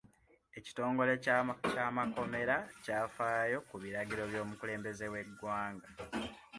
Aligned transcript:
Ekitongole 0.57 1.13
ky'amakomera 1.71 2.57
kyafaayo 2.83 3.57
ku 3.69 3.75
biragiro 3.83 4.23
by'omukulembeze 4.31 5.05
w'eggwanga. 5.13 5.87